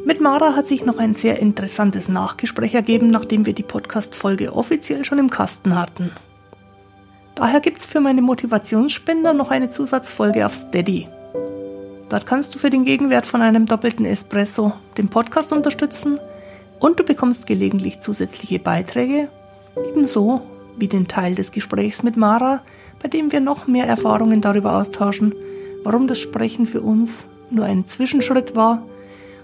[0.05, 5.03] Mit Mara hat sich noch ein sehr interessantes Nachgespräch ergeben, nachdem wir die Podcast-Folge offiziell
[5.03, 6.11] schon im Kasten hatten.
[7.35, 11.09] Daher gibt es für meine Motivationsspender noch eine Zusatzfolge auf Steady.
[12.07, 16.17] Dort kannst du für den Gegenwert von einem doppelten Espresso den Podcast unterstützen
[16.79, 19.27] und du bekommst gelegentlich zusätzliche Beiträge,
[19.89, 20.41] ebenso
[20.77, 22.61] wie den Teil des Gesprächs mit Mara,
[23.01, 25.35] bei dem wir noch mehr Erfahrungen darüber austauschen,
[25.83, 28.81] warum das Sprechen für uns nur ein Zwischenschritt war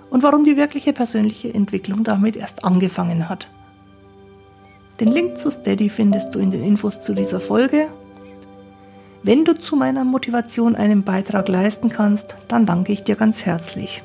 [0.09, 3.49] und warum die wirkliche persönliche Entwicklung damit erst angefangen hat.
[5.01, 7.87] Den Link zu Steady findest du in den Infos zu dieser Folge.
[9.23, 14.03] Wenn du zu meiner Motivation einen Beitrag leisten kannst, dann danke ich dir ganz herzlich.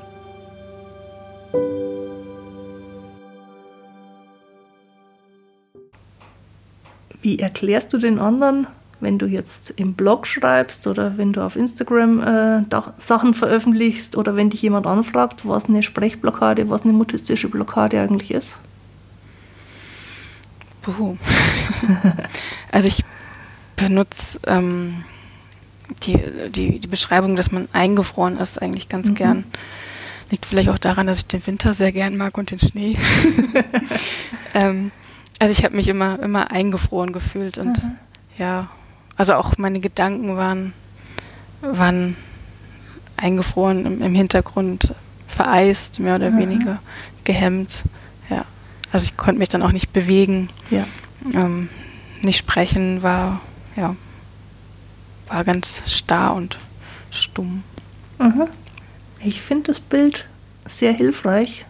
[7.21, 8.67] Wie erklärst du den anderen,
[8.99, 12.63] wenn du jetzt im Blog schreibst oder wenn du auf Instagram äh,
[12.97, 18.31] Sachen veröffentlichst oder wenn dich jemand anfragt, was eine Sprechblockade, was eine mutistische Blockade eigentlich
[18.31, 18.61] ist?
[20.93, 21.17] Puh.
[22.73, 23.05] also ich
[23.77, 25.05] benutze ähm,
[26.05, 26.19] die,
[26.51, 29.15] die, die Beschreibung, dass man eingefroren ist, eigentlich ganz mhm.
[29.15, 29.45] gern.
[30.31, 32.97] Liegt vielleicht auch daran, dass ich den Winter sehr gern mag und den Schnee.
[34.55, 34.91] ähm,
[35.39, 37.93] Also ich habe mich immer, immer eingefroren gefühlt und Aha.
[38.39, 38.69] ja,
[39.17, 40.73] also auch meine Gedanken waren,
[41.61, 42.17] waren
[43.17, 44.95] eingefroren im, im Hintergrund,
[45.27, 46.39] vereist, mehr oder Aha.
[46.39, 46.79] weniger,
[47.25, 47.83] gehemmt.
[48.31, 48.45] Ja.
[48.93, 50.49] Also ich konnte mich dann auch nicht bewegen.
[50.71, 50.87] Ja.
[51.35, 51.69] Ähm,
[52.23, 53.41] nicht sprechen war,
[53.77, 53.95] ja,
[55.29, 56.59] war ganz starr und
[57.11, 57.63] stumm.
[58.19, 58.49] Aha.
[59.21, 60.29] Ich finde das Bild
[60.67, 61.65] sehr hilfreich,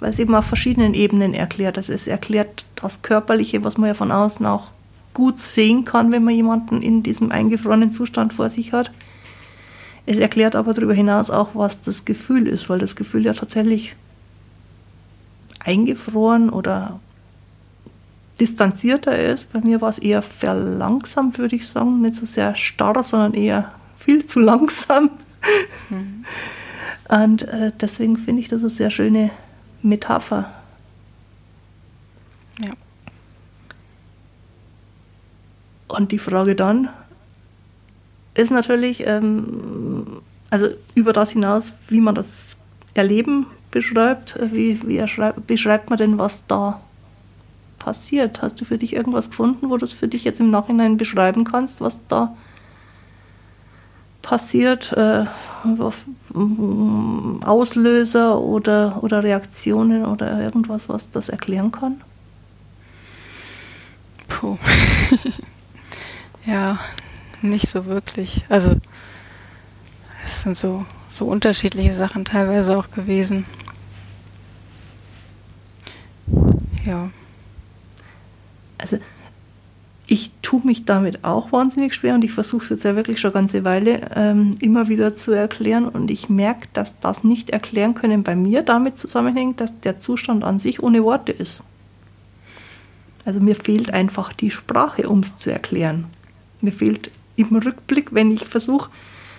[0.00, 1.78] weil es eben auf verschiedenen Ebenen erklärt.
[1.78, 4.70] Also es erklärt das Körperliche, was man ja von außen auch
[5.14, 8.90] gut sehen kann, wenn man jemanden in diesem eingefrorenen Zustand vor sich hat.
[10.06, 13.96] Es erklärt aber darüber hinaus auch, was das Gefühl ist, weil das Gefühl ja tatsächlich
[15.64, 17.00] eingefroren oder
[18.40, 19.52] distanzierter ist.
[19.52, 22.00] Bei mir war es eher verlangsamt, würde ich sagen.
[22.00, 25.10] Nicht so sehr starr, sondern eher viel zu langsam.
[25.90, 26.24] Mhm.
[27.08, 29.30] Und äh, deswegen finde ich das eine sehr schöne
[29.82, 30.52] Metapher.
[32.62, 32.70] Ja.
[35.88, 36.88] Und die Frage dann
[38.34, 42.56] ist natürlich, ähm, also über das hinaus, wie man das
[42.94, 45.04] Erleben beschreibt, äh, wie, wie
[45.46, 46.80] beschreibt man denn, was da
[47.78, 48.40] passiert?
[48.40, 51.44] Hast du für dich irgendwas gefunden, wo du es für dich jetzt im Nachhinein beschreiben
[51.44, 52.34] kannst, was da
[54.22, 54.92] passiert?
[54.92, 55.26] äh,
[57.44, 62.00] Auslöser oder, oder Reaktionen oder irgendwas, was das erklären kann?
[64.28, 64.56] Puh.
[66.46, 66.78] ja,
[67.42, 68.44] nicht so wirklich.
[68.48, 68.76] Also
[70.26, 73.44] es sind so, so unterschiedliche Sachen teilweise auch gewesen.
[76.84, 77.10] Ja.
[78.78, 78.98] Also
[80.06, 83.30] ich tue mich damit auch wahnsinnig schwer und ich versuche es jetzt ja wirklich schon
[83.30, 87.94] eine ganze Weile ähm, immer wieder zu erklären und ich merke, dass das nicht erklären
[87.94, 91.62] können bei mir damit zusammenhängt, dass der Zustand an sich ohne Worte ist.
[93.24, 96.06] Also mir fehlt einfach die Sprache, um es zu erklären.
[96.60, 98.90] Mir fehlt im Rückblick, wenn ich versuche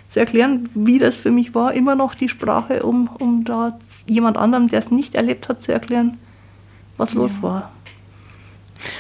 [0.08, 3.78] zu erklären, wie das für mich war, immer noch die Sprache, um, um da
[4.08, 6.20] jemand anderem, der es nicht erlebt hat, zu erklären,
[6.98, 7.20] was ja.
[7.20, 7.72] los war.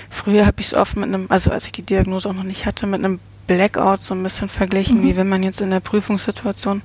[0.09, 2.65] Früher habe ich es oft mit einem, also als ich die Diagnose auch noch nicht
[2.65, 5.03] hatte, mit einem Blackout so ein bisschen verglichen, mhm.
[5.03, 6.81] wie wenn man jetzt in der Prüfungssituation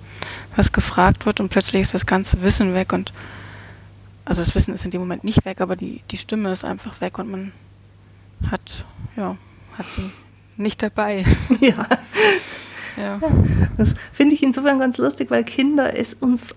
[0.57, 3.13] was gefragt wird und plötzlich ist das ganze Wissen weg und
[4.25, 7.01] also das Wissen ist in dem Moment nicht weg, aber die, die Stimme ist einfach
[7.01, 7.53] weg und man
[8.49, 8.85] hat,
[9.17, 9.37] ja,
[9.77, 10.11] hat sie
[10.57, 11.25] nicht dabei.
[11.61, 11.87] Ja.
[12.97, 13.21] ja.
[13.77, 16.55] Das finde ich insofern ganz lustig, weil Kinder es uns,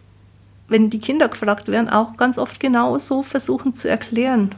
[0.74, 4.56] wenn die Kinder gefragt werden, auch ganz oft genau so versuchen zu erklären.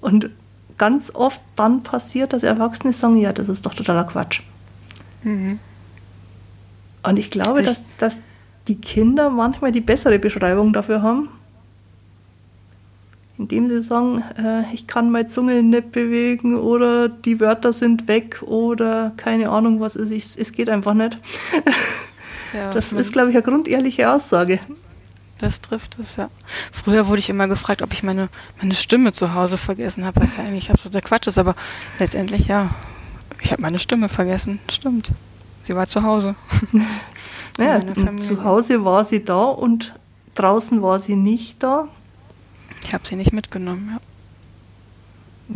[0.00, 0.30] Und
[0.78, 4.40] ganz oft dann passiert, dass Erwachsene sagen, ja, das ist doch totaler Quatsch.
[5.24, 5.58] Mhm.
[7.02, 8.22] Und ich glaube, dass, dass
[8.68, 11.28] die Kinder manchmal die bessere Beschreibung dafür haben,
[13.36, 18.42] indem sie sagen, äh, ich kann meine Zunge nicht bewegen oder die Wörter sind weg
[18.46, 21.18] oder keine Ahnung was ist, ich, es geht einfach nicht.
[22.54, 24.58] Ja, das ist, glaube ich, eine grundehrliche Aussage.
[25.38, 26.30] Das trifft es, ja.
[26.72, 28.28] Früher wurde ich immer gefragt, ob ich meine,
[28.60, 31.54] meine Stimme zu Hause vergessen habe, was ja eigentlich absoluter Quatsch ist, aber
[31.98, 32.70] letztendlich ja,
[33.40, 34.58] ich habe meine Stimme vergessen.
[34.70, 35.12] Stimmt.
[35.62, 36.34] Sie war zu Hause.
[37.58, 37.80] ja,
[38.18, 39.94] zu Hause war sie da und
[40.34, 41.88] draußen war sie nicht da.
[42.82, 44.07] Ich habe sie nicht mitgenommen, ja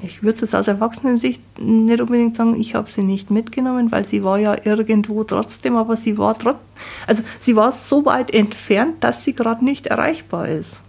[0.00, 4.24] ich würde es aus Erwachsenensicht nicht unbedingt sagen, ich habe sie nicht mitgenommen, weil sie
[4.24, 6.66] war ja irgendwo trotzdem, aber sie war trotzdem,
[7.06, 10.82] also sie war so weit entfernt, dass sie gerade nicht erreichbar ist.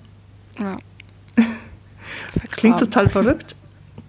[0.57, 0.77] Ja.
[2.51, 3.55] Klingt total verrückt,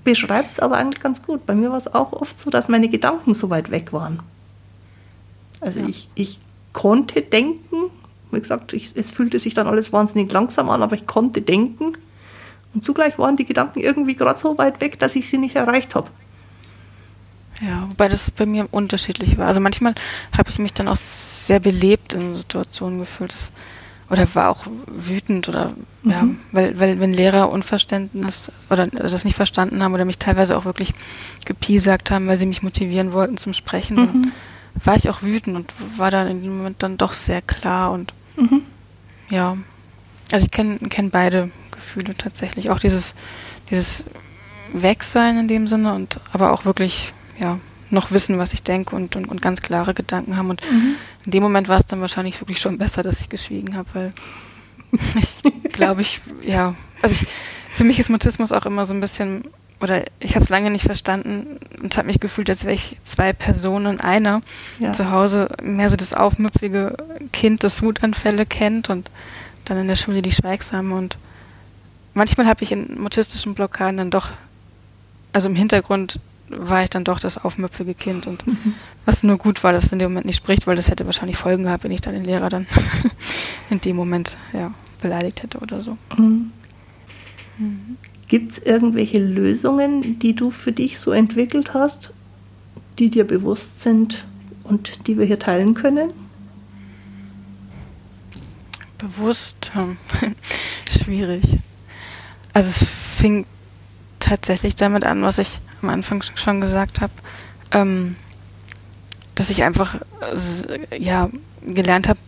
[0.04, 1.44] beschreibt es aber eigentlich ganz gut.
[1.44, 4.20] Bei mir war es auch oft so, dass meine Gedanken so weit weg waren.
[5.60, 5.88] Also ja.
[5.88, 6.40] ich, ich
[6.72, 7.90] konnte denken,
[8.30, 11.94] wie gesagt, ich, es fühlte sich dann alles wahnsinnig langsam an, aber ich konnte denken
[12.74, 15.94] und zugleich waren die Gedanken irgendwie gerade so weit weg, dass ich sie nicht erreicht
[15.94, 16.10] habe.
[17.62, 19.46] Ja, wobei das bei mir unterschiedlich war.
[19.46, 19.94] Also manchmal
[20.36, 23.32] habe ich mich dann auch sehr belebt in Situationen gefühlt.
[24.10, 26.10] oder war auch wütend oder mhm.
[26.10, 30.64] ja, weil, weil wenn Lehrer Unverständnis oder das nicht verstanden haben oder mich teilweise auch
[30.64, 30.94] wirklich
[31.44, 34.32] gepiesackt haben, weil sie mich motivieren wollten zum Sprechen, mhm.
[34.82, 38.12] war ich auch wütend und war dann in dem Moment dann doch sehr klar und
[38.36, 38.62] mhm.
[39.30, 39.56] ja.
[40.32, 41.50] Also ich kenne kenn beide
[41.84, 42.70] Gefühle tatsächlich.
[42.70, 43.14] Auch dieses,
[43.70, 44.04] dieses
[44.72, 47.58] Wegsein in dem Sinne und aber auch wirklich, ja,
[47.90, 50.50] noch wissen, was ich denke und, und, und ganz klare Gedanken haben.
[50.50, 50.96] Und mhm.
[51.24, 54.10] in dem Moment war es dann wahrscheinlich wirklich schon besser, dass ich geschwiegen habe, weil
[55.14, 57.28] ich glaube, ich, ja, also ich,
[57.74, 59.44] für mich ist Mutismus auch immer so ein bisschen,
[59.80, 63.32] oder ich habe es lange nicht verstanden und habe mich gefühlt, als wäre ich zwei
[63.32, 64.40] Personen, einer
[64.78, 64.92] ja.
[64.92, 66.96] zu Hause mehr so das aufmüpfige
[67.32, 69.10] Kind, das Wutanfälle kennt und
[69.64, 71.18] dann in der Schule die Schweigsame und
[72.14, 74.30] manchmal habe ich in mutistischen Blockaden dann doch
[75.34, 78.74] also im Hintergrund war ich dann doch das aufmüpfige Kind und mhm.
[79.04, 81.36] was nur gut war, dass es in dem Moment nicht spricht, weil das hätte wahrscheinlich
[81.36, 82.66] Folgen gehabt, wenn ich dann den Lehrer dann
[83.70, 85.98] in dem Moment ja, beleidigt hätte oder so.
[86.16, 86.52] Mhm.
[87.58, 87.96] Mhm.
[88.28, 92.14] Gibt es irgendwelche Lösungen, die du für dich so entwickelt hast,
[92.98, 94.24] die dir bewusst sind
[94.62, 96.12] und die wir hier teilen können?
[98.98, 99.96] Bewusst, hm.
[100.88, 101.42] schwierig.
[102.54, 103.46] Also es fing
[104.20, 107.12] tatsächlich damit an, was ich am Anfang schon gesagt habe,
[107.72, 108.16] ähm,
[109.34, 111.28] dass ich einfach äh, ja
[111.62, 112.18] gelernt habe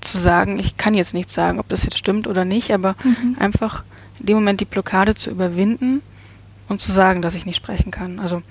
[0.00, 3.36] zu sagen, ich kann jetzt nicht sagen, ob das jetzt stimmt oder nicht, aber mhm.
[3.38, 3.82] einfach
[4.20, 6.02] in dem Moment die Blockade zu überwinden
[6.68, 8.18] und zu sagen, dass ich nicht sprechen kann.
[8.18, 8.42] Also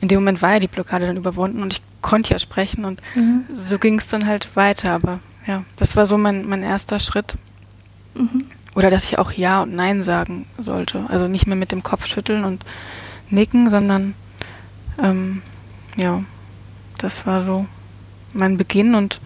[0.00, 3.00] in dem Moment war ja die Blockade dann überwunden und ich konnte ja sprechen und
[3.14, 3.44] mhm.
[3.54, 4.92] so ging es dann halt weiter.
[4.92, 7.34] Aber ja, das war so mein, mein erster Schritt.
[8.14, 8.46] Mhm.
[8.74, 11.04] Oder dass ich auch Ja und Nein sagen sollte.
[11.08, 12.64] Also nicht mehr mit dem Kopf schütteln und
[13.30, 14.14] nicken, sondern
[15.02, 15.42] ähm,
[15.96, 16.22] ja,
[16.98, 17.66] das war so
[18.32, 19.20] mein Beginn und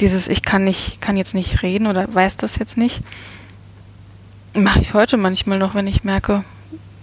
[0.00, 3.02] dieses Ich kann nicht, kann jetzt nicht reden oder weiß das jetzt nicht,
[4.56, 6.44] mache ich heute manchmal noch, wenn ich merke,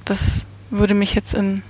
[0.05, 1.61] das würde mich jetzt in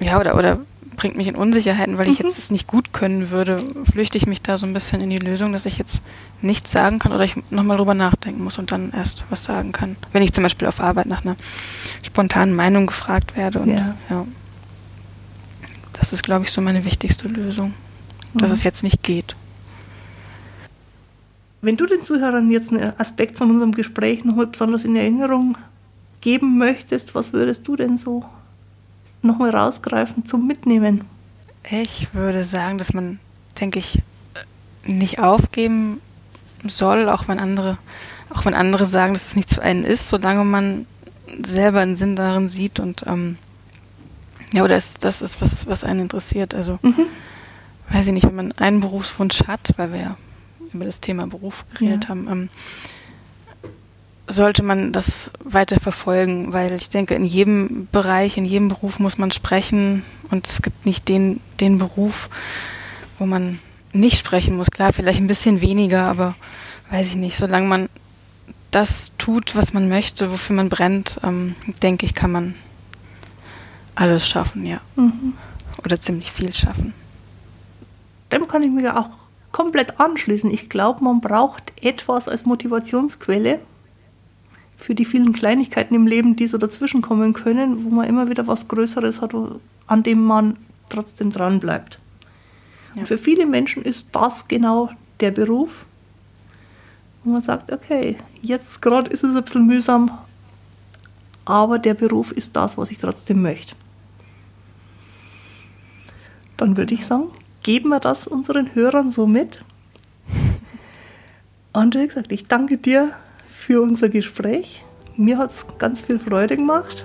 [0.00, 0.58] ja oder oder
[0.98, 2.26] bringt mich in Unsicherheiten, weil ich mhm.
[2.26, 5.52] jetzt nicht gut können würde, flüchte ich mich da so ein bisschen in die Lösung,
[5.52, 6.02] dass ich jetzt
[6.42, 9.96] nichts sagen kann oder ich nochmal drüber nachdenken muss und dann erst was sagen kann.
[10.12, 11.36] Wenn ich zum Beispiel auf Arbeit nach einer
[12.02, 13.60] spontanen Meinung gefragt werde.
[13.60, 13.94] Und, ja.
[14.10, 14.26] ja.
[15.94, 17.72] Das ist, glaube ich, so meine wichtigste Lösung,
[18.34, 18.38] mhm.
[18.38, 19.36] dass es jetzt nicht geht.
[21.60, 25.56] Wenn du den Zuhörern jetzt einen Aspekt von unserem Gespräch nochmal besonders in Erinnerung
[26.20, 28.24] geben möchtest, was würdest du denn so
[29.22, 31.04] nochmal rausgreifen zum Mitnehmen?
[31.70, 33.18] Ich würde sagen, dass man,
[33.60, 34.02] denke ich,
[34.84, 36.00] nicht aufgeben
[36.64, 37.78] soll, auch wenn andere,
[38.30, 40.86] auch wenn andere sagen, dass es nicht zu einem ist, solange man
[41.44, 43.36] selber einen Sinn darin sieht und ähm,
[44.52, 46.54] ja, oder ist, das ist was, was einen interessiert.
[46.54, 47.06] Also mhm.
[47.90, 50.16] weiß ich nicht, wenn man einen Berufswunsch hat, weil wir ja
[50.72, 52.10] über das Thema Beruf geredet ja.
[52.10, 52.48] haben, ähm,
[54.28, 59.18] sollte man das weiter verfolgen, weil ich denke, in jedem Bereich, in jedem Beruf muss
[59.18, 62.28] man sprechen und es gibt nicht den, den Beruf,
[63.18, 63.58] wo man
[63.92, 64.70] nicht sprechen muss.
[64.70, 66.34] Klar, vielleicht ein bisschen weniger, aber
[66.90, 67.88] weiß ich nicht, solange man
[68.70, 72.54] das tut, was man möchte, wofür man brennt, ähm, denke ich, kann man
[73.94, 74.80] alles schaffen, ja.
[74.96, 75.32] Mhm.
[75.84, 76.92] Oder ziemlich viel schaffen.
[78.30, 79.08] Dem kann ich mir auch
[79.52, 80.50] komplett anschließen.
[80.50, 83.60] Ich glaube, man braucht etwas als Motivationsquelle,
[84.78, 88.46] für die vielen Kleinigkeiten im Leben, die so dazwischen kommen können, wo man immer wieder
[88.46, 89.34] was Größeres hat,
[89.88, 90.56] an dem man
[90.88, 91.98] trotzdem dran bleibt.
[92.94, 93.00] Ja.
[93.00, 95.84] Und für viele Menschen ist das genau der Beruf,
[97.24, 100.16] wo man sagt, okay, jetzt gerade ist es ein bisschen mühsam,
[101.44, 103.74] aber der Beruf ist das, was ich trotzdem möchte.
[106.56, 107.28] Dann würde ich sagen,
[107.64, 109.64] geben wir das unseren Hörern so mit.
[111.72, 113.12] Und wie gesagt, ich danke dir
[113.58, 114.84] für unser Gespräch.
[115.16, 117.04] Mir hat es ganz viel Freude gemacht.